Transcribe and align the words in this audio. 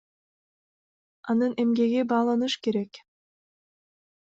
Анын 1.33 1.53
эмгеги 1.65 2.01
бааланышы 2.11 2.57
керек. 2.63 2.93